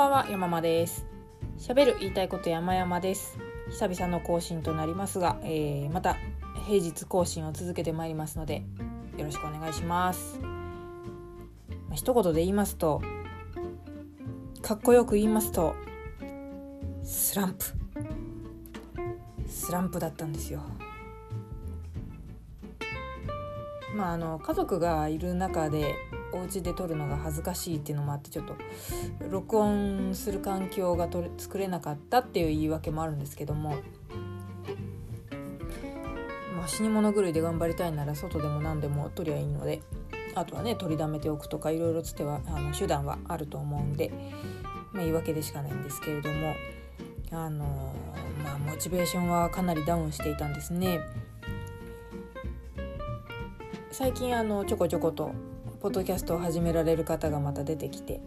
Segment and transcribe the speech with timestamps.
[0.00, 1.04] ばんは山間です。
[1.58, 3.36] 喋る言いたいこと山々です。
[3.68, 6.16] 久々の更新となりますが、えー、また
[6.66, 8.62] 平日更新を続けてまいりますので
[9.18, 10.38] よろしくお願いします。
[10.40, 10.48] ま
[11.90, 13.02] あ、一言で言いますと
[14.62, 15.74] かっこよく言いますと
[17.04, 17.64] スランプ。
[19.46, 20.62] スランプだったんですよ。
[23.94, 25.94] まああの家族がいる中で
[26.32, 28.56] お家で撮るのが恥ずかしいっていうのもあってちょっと
[29.30, 33.76] 録音する環境がとれ作れなかったっていう言い訳もあるんですけども、
[36.56, 39.82] まあ、死に物狂いで頑張りたいなら外でも何でも撮りゃいいので
[40.34, 44.12] あとはね取りだめておくとかいろいろつってはあの手段はあると思うんで、
[44.92, 46.54] まあ、言い訳でしかないんですけれども
[47.32, 47.94] あの
[48.44, 51.00] まあモチベーションはかなりダウンしていたんですね。
[53.92, 55.32] 最近あのちょこちょこと
[55.80, 58.20] ポッドキャストを始められる方がまた出てきて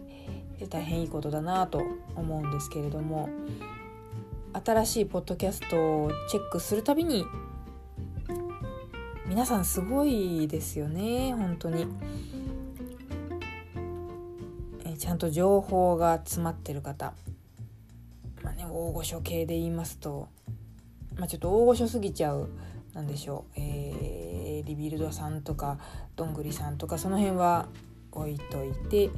[0.70, 1.82] 大変いいことだなと
[2.16, 3.28] 思うんですけれども
[4.64, 7.24] 新しいポッドキャストをチェックするたびに
[9.26, 11.86] 皆さんすごいですよね本当に。
[14.84, 17.14] えちゃんと情報が詰まってる方。
[18.42, 20.28] まあね大御所系で言いますと
[21.16, 22.48] まあちょっと大御所すぎちゃう
[22.92, 24.13] なんでしょう、えー、
[24.64, 25.78] リビルドさんとか
[26.16, 27.68] どんぐりさんとかその辺は
[28.12, 29.10] 置いといて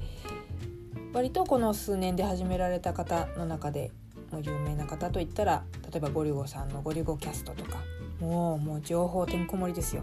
[1.13, 3.91] 割とこの数年で始められた方の中で
[4.31, 7.79] もう有名な方といったら例えばゴリゴさんのゴリゴキャストとか
[8.21, 10.03] もうもう情報てんこ盛りですよ。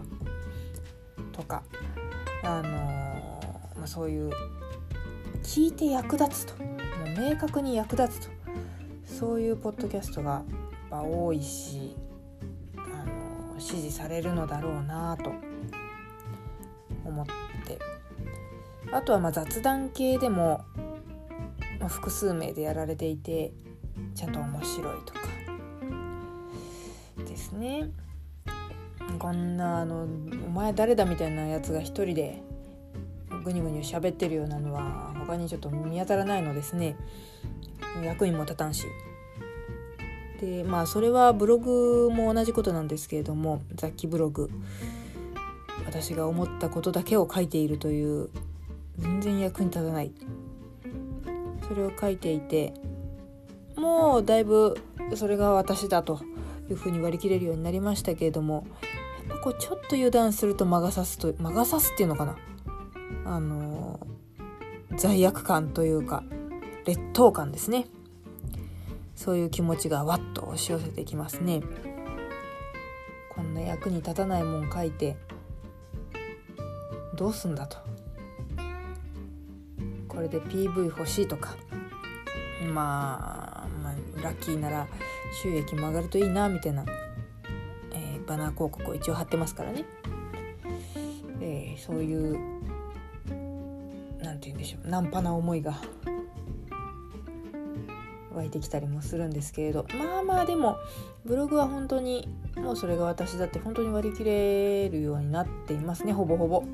[1.32, 1.62] とか
[2.44, 4.30] あのー、まあ、そういう
[5.42, 6.62] 聞いて役立つと。
[6.62, 6.74] も
[7.16, 8.34] う明確に役立つと。
[9.04, 10.42] そういうポッドキャストが
[10.90, 11.96] 多いし
[13.64, 15.32] 支持されるのだろうなと
[17.02, 17.26] 思っ
[17.66, 17.78] て。
[18.92, 20.64] あとはま雑談系でも、
[21.80, 23.52] ま複数名でやられていて
[24.14, 25.20] ちゃんと面白いとか。
[27.24, 27.88] ですね。
[29.18, 30.06] こんなあの
[30.46, 32.42] 「お前誰だ?」みたいなやつが一人で
[33.44, 36.96] ぐにぐに喋ってるようなのは他にちょっと見当たらないのですね。
[38.04, 38.86] 役にも立たんし。
[40.40, 44.50] でまあそれはブログも同じことなんですけれども雑記ブログ
[45.86, 48.30] 私が思ったことだけを書いているという
[48.98, 50.12] 全然役に立たない。
[51.68, 52.74] それを書いていて
[53.76, 54.76] もうだいぶ
[55.14, 56.20] それが私だと
[56.70, 58.66] いうふうに割り切れるようになりましたけれども
[59.28, 62.36] やっぱこうちょっと油断すると魔が差すと魔が差すっていうのかな。
[63.26, 63.98] あの
[64.96, 66.22] 罪悪感というか
[66.84, 67.86] 劣等感ですね。
[69.14, 71.62] そういう気持ちがわっと押し寄せてきますね。
[73.30, 75.16] こんな役に立たないもん書いて
[77.16, 77.78] どうすんだと。
[80.08, 81.56] これで PV 欲しいとか。
[82.72, 84.86] まあ、まあ、ラッキーなら
[85.42, 86.84] 収益も上がるといいなみたいな、
[87.92, 89.84] えー、バナー広告を一応貼ってますからね、
[91.40, 92.38] えー、そういう
[94.22, 94.88] 何て言うんでしょう。
[94.88, 95.80] ナンパな思いが
[98.34, 100.76] 湧いてきたりもするんですけれどまあまあでも
[101.24, 106.64] ブログは本当にもうそれが私だって本当に割り切れるようになっていますねほぼほぼ。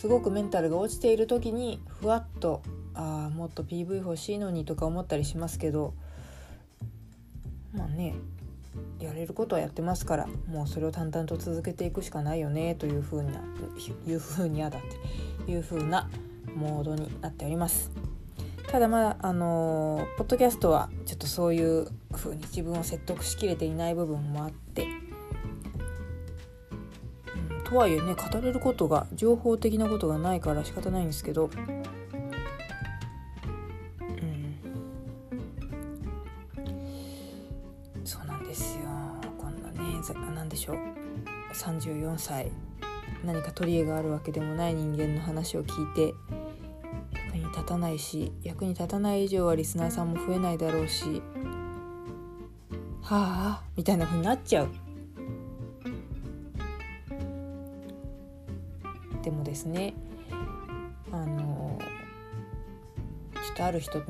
[0.00, 2.62] すごくメンタルが落ちている時にふわっと
[2.94, 5.92] ああもっと PV 欲しいのにとか思ったりしますけど
[7.74, 8.14] まあね
[8.98, 13.42] やれることはやってますからもうそれを淡々と続けていくしかないよねというふうな
[14.06, 14.82] いうふうにやだっ
[15.44, 16.08] ていうふうな
[16.54, 17.90] モードになっております。
[18.70, 24.86] ただまだあの、ポッドキャストはちょっとそういう風に自分を説得しきれていない部分もあって、
[27.50, 31.56] うん、とはいえね語れることが情報的なことがないから仕方ないんですけど、うん、
[38.04, 38.84] そうなんですよ。
[39.36, 39.80] こんなね
[40.32, 40.76] 何でしょう。
[41.54, 42.52] 34歳。
[43.24, 46.14] 何か取り柄があるわけでもない人間の話を聞いて
[47.70, 51.22] たないし役に立たない以上はリスナーさんも増えないだろうし
[53.02, 54.68] はあみたいな風になっちゃう。
[59.22, 59.94] でもですね
[61.12, 61.78] あの
[63.34, 64.04] ちょっとある人に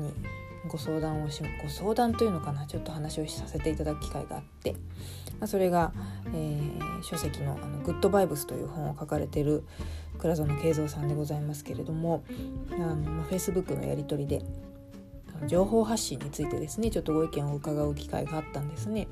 [0.67, 4.77] ご相談をしご相談というのかなちょっと話をさせていただく機会があって、ま
[5.41, 5.91] あ、それが、
[6.33, 9.63] えー、書籍のあの「グッドバイブス」という本を書かれてる
[10.21, 12.23] 倉園慶三さんでございますけれども
[12.71, 14.45] あの、まあ、Facebook のやり取りで
[15.47, 19.07] 情報発信についてですねちょっとご意見を伺う機会があったんですね。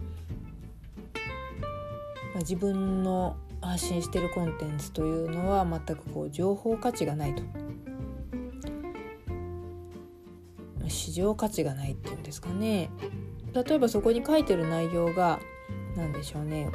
[2.33, 7.41] まあ、自分の発信してるコンテンツというのは全くこう情報価値がないと。
[10.87, 12.89] 市場価値がないっていうんですかね。
[13.53, 15.39] 例えばそこに書いてる内容が
[15.95, 16.69] 何でしょうね。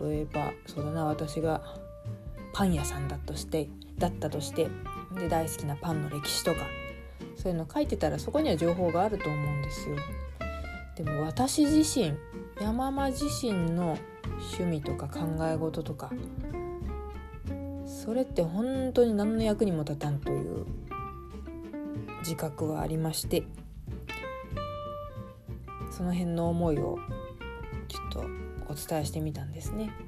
[0.00, 1.62] 例えばそうだな私が
[2.56, 3.68] パン屋さんだとして
[3.98, 4.68] だったとして
[5.14, 6.60] で大好きなパンの歴史とか
[7.36, 9.96] そういうの書いてたらそこには情報があると思うんですよ。
[10.96, 12.14] でも私自身
[12.58, 13.98] 山間自身の
[14.56, 16.10] 趣味とか考え事とか
[17.84, 20.64] それって本当に何の役にも立たんという
[22.20, 23.42] 自覚はありまして
[25.90, 26.98] その辺の思いを
[27.88, 28.20] ちょっと
[28.70, 30.05] お伝えしてみたんですね。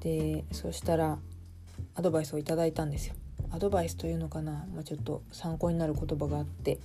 [0.00, 1.18] でそしたら
[1.94, 3.14] アドバイスをいただいたんですよ。
[3.52, 6.78] アドバイスというのかな、まあ、ちょっと参考になる言葉があって。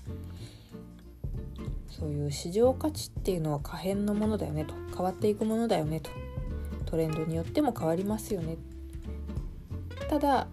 [1.89, 4.73] そういう市場価値っていうのは可変のものだよねと。
[4.93, 6.09] 変わっていくものだよねと。
[6.85, 8.57] トレンドによっても変わりますよね。
[10.09, 10.47] ただ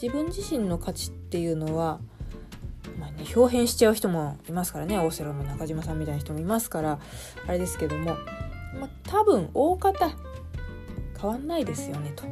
[0.00, 2.00] 自分自身の価値っていうのは、
[2.98, 4.98] まあね、表変しちゃう人もいますからね。
[4.98, 6.98] オセロの中島さんみたいな人もいますから
[7.46, 8.16] あれですけども、
[8.80, 10.10] まあ、多分大方
[11.22, 12.24] 変わんないですよねと。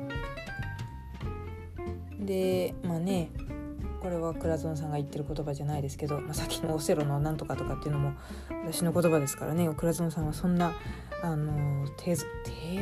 [2.18, 3.30] でまあね
[4.02, 8.14] これは倉園さんが言ってる言葉じゃないですけど、まあ、さっきのオセロのなんとかとかっていうのも
[8.64, 9.68] 私の言葉ですからね。
[9.74, 10.72] 倉園さんはそんな
[11.22, 12.16] あの低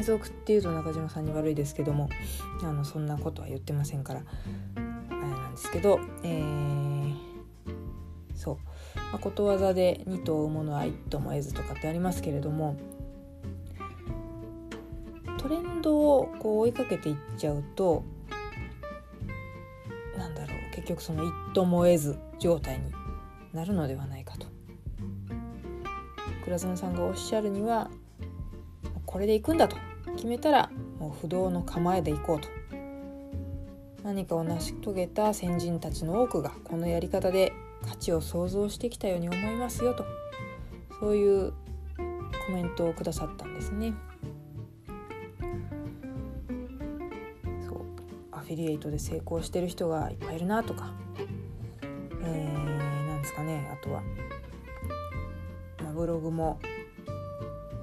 [0.02, 2.08] 俗っていうと中島さんに悪いですけども
[2.62, 4.22] あのそんなことは言ってませんから。
[4.76, 7.14] あれなんですけど、えー、
[8.34, 8.56] そう、
[8.96, 12.76] まあ、ことわざで「二頭追うものは一頭も得ず」とかってありますけれども
[15.48, 18.04] トレンドをこう追いかけていっちゃうと
[20.14, 22.92] 何だろう結局その一途も得ず状態に
[23.54, 24.46] なるのではないかと。
[26.44, 27.90] 倉園さんがおっしゃるには
[29.06, 29.76] これで行くんだと。
[30.16, 32.48] 決めたらもう不動の構えで行こうと。
[34.02, 37.54] 何かを成し遂げた先人たちの多くがこのやり方で
[37.88, 40.04] 価値を創造してきたように思いますよと。
[41.00, 41.54] そういう
[42.46, 43.94] コメントをくださったんですね。
[48.48, 50.90] フィリエイトで成功してる人がいっぱいいるなとか、
[52.22, 53.68] えー、なんですかね。
[53.70, 54.02] あとは、
[55.84, 56.58] まあ、ブログも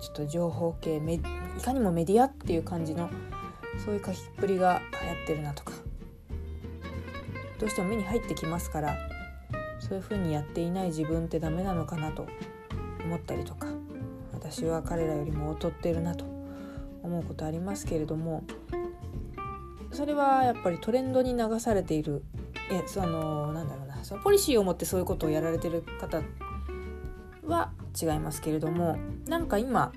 [0.01, 3.11] ちょっと情報系いかにもメディアっていう感じの
[3.85, 5.73] そういう書きっぷりが流行ってるなとか。
[7.59, 8.97] どうしても目に入ってきますから
[9.79, 12.27] そういうふうにやっていない自分ってダメなのかなと
[13.05, 13.67] 思ったりとか。
[14.33, 16.23] 私は彼らよりも劣ってるなと
[17.01, 18.43] 思うことありますけれども
[19.95, 22.23] それはやっぱりトレンドに流されている
[22.69, 26.21] えそのなんだろうなそのポリシーを持ってそういうことをやられてる方
[27.45, 28.97] は違いますけれども
[29.27, 29.93] なんか今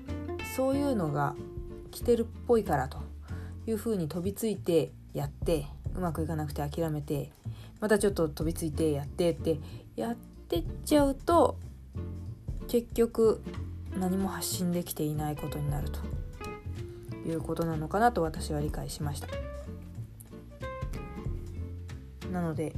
[0.55, 1.35] そういうのが
[1.91, 2.99] 来てるっぽいからと
[3.67, 5.65] いうふうに飛びついてやって
[5.95, 7.31] うまくいかなくて諦めて
[7.79, 9.59] またちょっと飛びついてやってって
[9.95, 11.57] やってっちゃうと
[12.67, 13.41] 結局
[13.97, 15.99] 何も発信できていないことになると
[17.27, 19.27] いうことなのかなと私は理解しました。
[22.31, 22.73] なので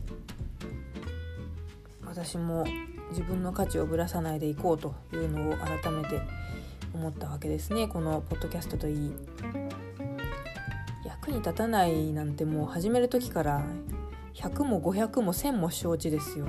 [2.06, 2.66] 私も
[3.10, 6.22] 自分の価値をぶらさないでいこうというのを改めて
[6.94, 7.88] 思ったわけですね。
[7.88, 9.12] このポッドキャストといい
[11.06, 13.64] 役に立たないなんてもう始める時から
[14.34, 16.48] 100も500も1000も承知ですよ。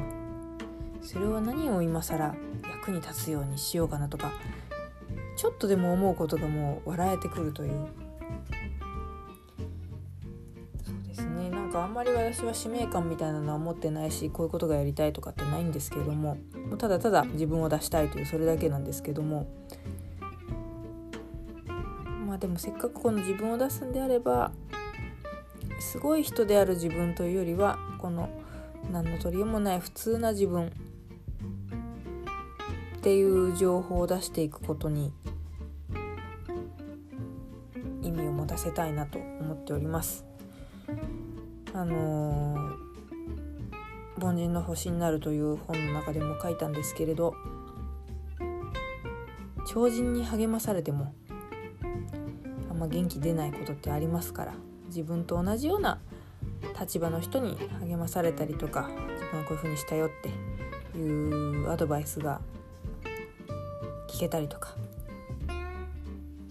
[1.02, 4.32] それは何を今更役に立つようにしようかなとか
[5.37, 7.87] ちょっとでも思うことがもう笑えてくるという
[11.12, 16.38] ですねなんかあんまり私は使命感みたいなのは持ってないしこういうことがやりたいとかってないんですけども
[16.78, 19.47] ただただ自分を出したいというそれだけなんですけども
[22.26, 24.52] まあでもせっかくこの自分を出すんであれば
[25.81, 28.31] すごい人である自分というよりはこの
[28.90, 30.73] 何の取り柄もない普通な自分
[32.97, 35.12] っていう情報を出していくことに
[38.00, 40.31] 意味を持たせたいなと思っております。
[41.74, 47.34] あのー、凡人の星になるという本の中でも書いたんですけれど
[49.66, 51.14] 超人に励まされても
[52.70, 54.54] あんま元気出ないことってありますから
[54.88, 55.98] 自分と同じような
[56.78, 60.10] 立場の人に励まされたりとか自分はこういうふうにしたよっ
[60.92, 62.40] ていうアドバイスが
[64.08, 64.74] 聞けたりとか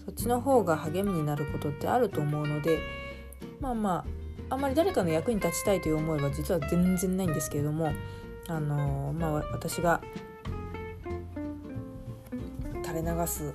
[0.04, 2.80] そっちの方が励みになることってあると思うので
[3.60, 4.21] まあまあ
[4.52, 7.90] あんまり誰かの役に立ちたいという思いは実は全然ないんですけれども
[8.48, 10.02] あのまあ私が
[12.84, 13.54] 垂れ流す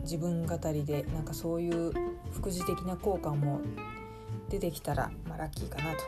[0.00, 1.92] 自分語りでなんかそういう
[2.32, 3.60] 副次的な効果も
[4.48, 5.98] 出てきたら、まあ、ラッキーかなと。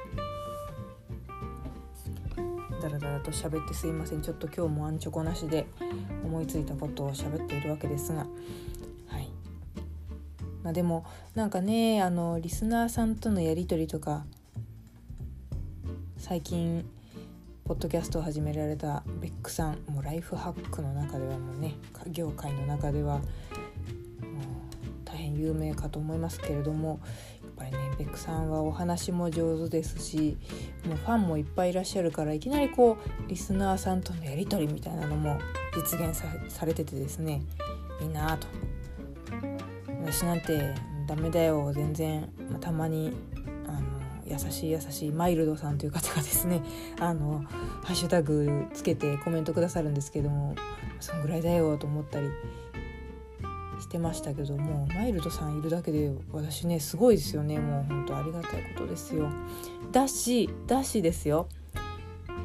[2.80, 4.22] だらだらと喋ってすいません。
[4.22, 5.66] ちょっと今日もアンチョコなしで
[6.24, 8.26] 思いついたことを喋っているわけですが
[10.72, 14.24] あでもなんかねあのリスナーさんとのやり取りとか
[16.16, 16.84] 最近
[17.64, 21.74] ポッドキャストを始められたベックさんもうライフハックの中ではもうね
[22.08, 23.24] 業界の中ではもう
[25.04, 27.00] 大変有名かと思いますけれども
[27.42, 30.38] やっぱりねベックさんはお話も上手ですし
[30.86, 35.38] もうファンもいっぱいいらっしゃるからいきなりこうリスナーさんとのやり取りみたいなのも
[35.76, 37.42] 実現されててですね
[38.00, 38.46] いいなと
[40.12, 40.74] 私なんて
[41.06, 41.72] ダメだよ。
[41.72, 43.16] 全然、ま、たまに
[43.66, 43.80] あの
[44.26, 46.62] 優しい優しいマイルドさんという方がですね。
[47.00, 47.42] あの
[47.82, 50.54] ハッシュタグつけてコメントくださるんですけども
[51.00, 52.28] そんぐらいだよと思ったり
[53.80, 57.58] してましたけどもマイルドさんいるだけで私ねすごいですよね。
[57.58, 59.30] もう本当ありがたいことですよ。
[59.92, 61.48] だしだしですよ。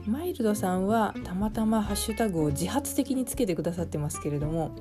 [0.06, 4.72] マイルドさんはたまたまハッシュタグを自発的につけてくださってますけれども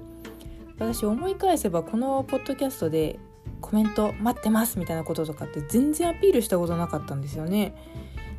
[0.78, 3.18] 私思い返せばこのポッドキャストで
[3.60, 7.74] コメント待ってますみたいなこととかって全然アピールしたことなかったんですよね。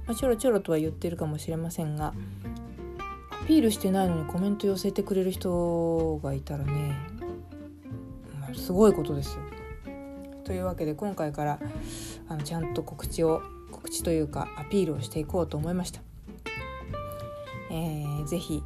[0.06, 2.14] まあ、ちょろちょろとは言ってるかもしれませんが
[3.44, 6.96] アピールしてないのにコメント寄せてくれる人がいたらね、
[8.40, 9.42] まあ、すごいことですよ。
[10.46, 11.60] というわけで今回から
[12.30, 13.42] あのちゃんと告知を
[13.72, 16.02] 告知というかアピールをしていこうと思いました。
[17.70, 18.64] えー、ぜひ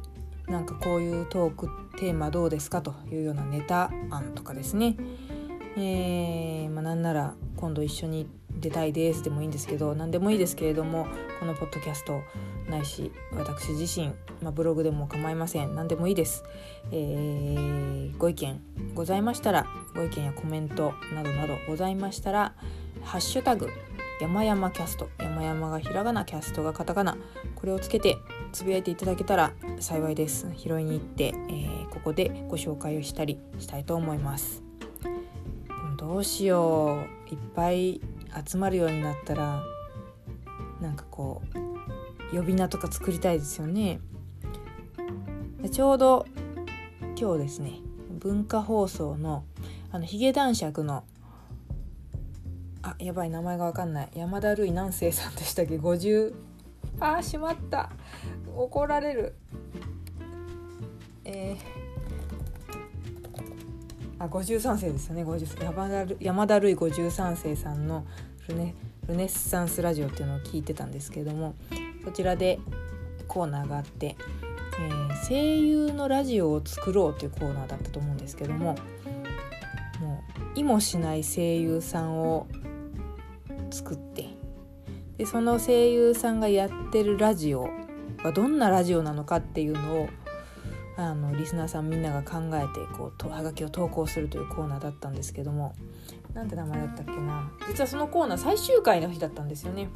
[0.52, 1.68] なんかこういうトーク
[1.98, 4.96] テーマどうですかというようなネタ案とかですね。
[5.76, 11.06] えー、まあ、なんなら今度一緒に出たいですでもいいんですけど何でもいいですけれども
[11.40, 12.20] このポッドキャスト
[12.68, 14.08] ないし私自身、
[14.42, 15.74] まあ、ブログでも構いません。
[15.74, 16.44] 何でもいいです、
[16.90, 18.60] えー、ご意見
[18.94, 22.54] ございましたらご意見やコメントなどなどございましたら
[23.02, 23.70] 「ハッシュタグ
[24.22, 27.16] 山々キャスト」山々がひらがなキャストがカタカナ
[27.56, 28.18] これをつけて
[28.52, 30.46] つぶやいていただけたら幸いです。
[30.56, 34.62] 拾いに行って、えー、ここでご紹介をしたりしたいと思います。
[35.96, 37.34] どうしよう。
[37.34, 38.00] いっぱい
[38.46, 39.62] 集まるようになったら
[40.80, 41.42] なんかこ
[42.32, 44.00] う呼び名とか作りたいですよね。
[45.72, 46.26] ちょうど
[47.18, 47.72] 今日ですね
[48.10, 49.44] 文化放送の
[49.90, 51.04] あのヒゲ男爵の
[52.82, 54.08] あやばい名前が分かんない。
[54.14, 56.34] 山田るい南生さんでしたっけ？50
[57.00, 57.90] あーしまった。
[58.54, 59.34] 怒られる。
[61.24, 64.24] えー。
[64.24, 65.24] あ53世ですよね。
[65.24, 68.04] 50山田山田るい53世さんの
[68.48, 68.74] ルネ
[69.08, 71.54] ルネッサンスラジオっていうのを聞いてたんですけども
[72.04, 72.60] そちらで
[73.26, 74.16] コーナーがあって、
[74.78, 78.76] えー、声優のラジオを作ろうというコーナーだったと思うんですけども
[80.00, 80.22] も
[80.56, 82.46] う意もしない声優さんを
[83.72, 84.28] 作って。
[85.18, 87.68] でその声優さんがやってるラジオ
[88.22, 90.08] はどんなラジオなのかっていうのを
[90.96, 95.74] あのリスナーさんみんなが考えてこうとはがきを投稿するというコーナーだったんですけども。
[96.34, 97.50] なんて名前だったっけな。
[97.68, 99.88] 実はそのコーナー最終回の日だったんですよね。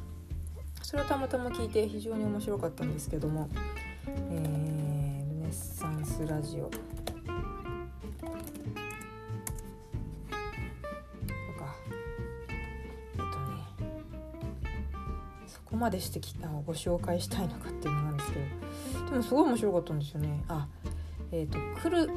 [0.82, 3.48] それをたまたま聞いて非常に面白かったんですけども、
[4.30, 6.70] えー、ルネッサンスラジオ。
[15.76, 18.38] こまでしてきたご紹介したいのかっていうのなんですけ
[18.98, 20.44] どでもすごい面白かったんですよね。
[20.48, 20.66] あ
[21.30, 22.10] えーと、クル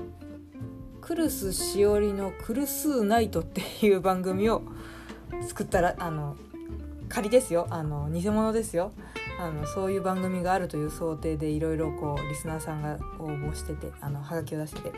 [1.01, 4.61] クルスしおりの「クルスーナイト」っていう番組を
[5.41, 6.37] 作ったらあの
[7.09, 7.67] 仮ですよ。
[7.69, 8.91] あの偽物ですよ。
[9.39, 14.91] あのそういう番組があるという想定でいろいろこうリスナーさんが応募しててあのハガキを出してて。
[14.91, 14.97] で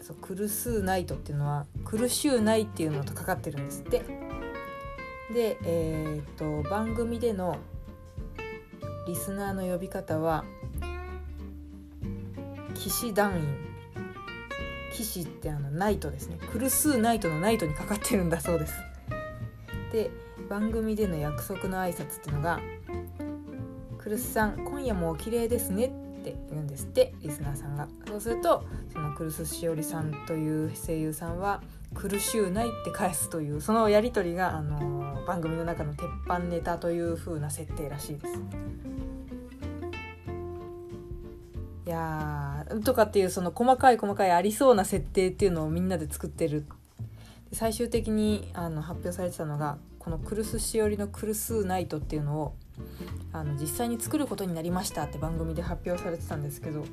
[0.00, 4.29] そう「クルスーナイト」っていうのは「苦しゅうない」っていうのとかかってるんですって。
[5.32, 7.58] でえっ、と番組での
[9.06, 10.44] リスナーの呼び方は
[12.74, 13.70] 「騎士団員。
[14.92, 16.38] 騎士ってあのナイトですね。
[16.52, 18.74] クルスーナイトのナイトにかかってるんだそうです。
[19.92, 20.10] で
[20.48, 22.60] 番組での約束の挨拶っていうのが
[23.98, 25.86] 「クルスさん今夜もお綺麗ですね」
[26.20, 27.88] って言うんですってリスナーさんが。
[28.08, 31.62] そうするとそのクルスしおりさんという声優さんは
[31.94, 34.99] 「苦しゅうない」って返すというそのやり取りが、あの、
[35.30, 38.34] 番組の中の鉄板ネタという風な設定らしいです。
[41.86, 46.66] いやとかっていうその細かい細かいありそうな設定っていうのをみんなで作ってる
[47.52, 52.54] 最終的にあの発表されてたのがこの「クルスしおりのクルスナイト」っていうのを
[53.32, 56.86] あの実際に作ることになりましたって番組で発表されてたんですけども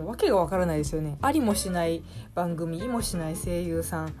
[0.00, 1.18] う訳がわからないですよね。
[1.22, 2.02] ありもしない
[2.34, 4.12] 番組いもしない声優さん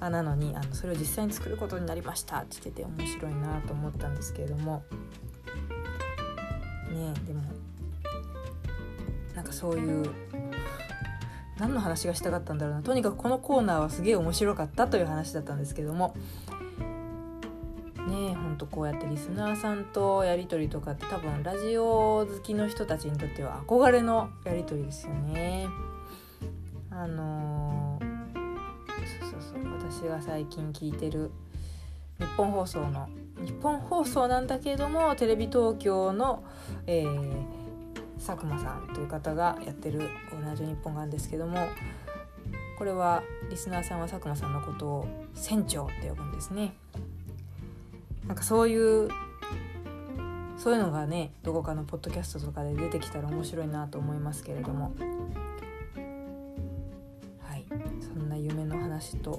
[0.00, 4.82] なのにあのそれを実際に作ることになりましたって言ってて面白いなと思ったんですけれども。
[6.92, 7.42] ねでも
[9.34, 10.10] なんかそういう
[11.58, 12.82] 何の話がしたかったんだろうな。
[12.82, 16.14] とにかくこのコーナーはすげえ面白かったという話だったんですけども。
[18.52, 25.66] んとこうやってリスナーさんとやり取りとかって多分ラジオ好きの人たちにとっては憧れのやり取りですよね。
[26.90, 28.04] あのー、
[29.20, 31.30] そうそうそう私が最近聞いてる
[32.18, 33.08] 日本放送の
[33.44, 36.44] 日本放送なんだけれどもテレビ東京の、
[36.86, 37.46] えー、
[38.24, 40.00] 佐久間さんという方がやってる
[40.32, 41.56] 「オールナイトニッポン」があるんですけども
[42.78, 46.74] これはリスナーさんは佐久間さんのことを船長って呼ぶんですね。
[48.26, 49.08] なんかそういう
[50.56, 54.94] そういうのがねどこかのポッドキャストとかで出てきたら面白いなと思いますけれども。
[57.40, 57.66] はい。
[58.00, 59.38] そんな夢の話と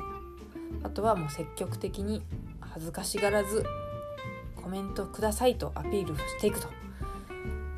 [0.84, 2.24] あとはもう積極的に
[2.60, 3.64] 恥ずかしがらず
[4.56, 6.68] コメントくださいとアピールしていくと。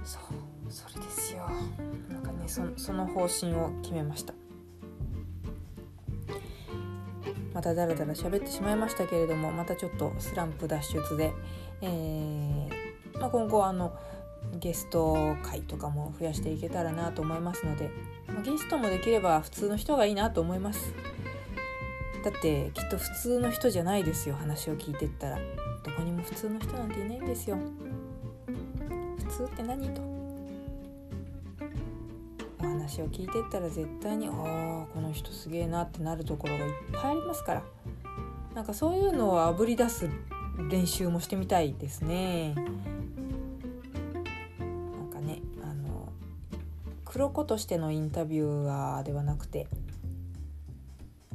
[0.04, 1.48] そうそれですよ。
[2.10, 4.34] なんかねその方針を決めました。
[7.66, 11.34] ただらだら喋ってしまいましたけれどもまたちょっとスランプ脱出で、
[11.82, 13.92] えー、まあ、今後あの
[14.60, 17.90] ゲスト会とかも増やしていけたらなと思いますので、
[18.28, 20.94] ま、ゲストもできれば普通の人がいいなと思います。
[22.24, 25.40] だってきっと普通の人じゃないですよ話を聞いてったら。
[25.84, 27.58] どこにも普通の人なんていないんですよ。
[29.18, 30.15] 普通って何と。
[32.66, 34.34] お話を聞いてったら絶対にああ
[34.94, 37.64] この人すげえなってなるところがいっぱいありますから
[38.54, 40.10] なんかそういうのをあぶり出す
[40.70, 42.56] 練習もしてみたいですね。
[42.56, 42.66] なん
[45.12, 46.10] かねあの
[47.04, 49.68] 黒子としてのインタビュアーではなくて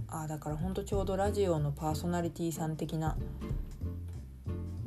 [0.08, 3.16] あだからほんとちょうどラジオのパーソナリティさん的な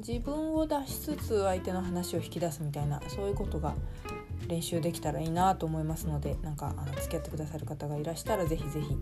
[0.05, 3.73] 自分を出しつつ相手の話を引き出すみたいなそういうことが
[4.47, 8.97] 練習できたらいいなと思いますのでなんかあの付き合ってくださる方がいらしたら是非是非、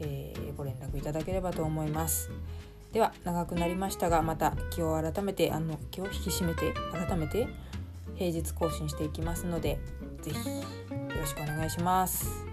[0.00, 2.30] えー、ご連絡いただければと思います。
[2.92, 7.48] では長くなりましたがまた今日改めてあの今日引き締めて改めて
[8.16, 9.78] 平日更新していきますので
[10.20, 10.62] 是非よ
[11.18, 12.44] ろしくお願いします。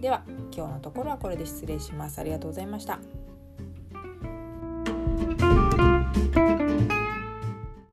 [0.00, 0.22] では
[0.54, 2.18] 今日のところはこれで失礼します。
[2.18, 2.98] ありがとうございました。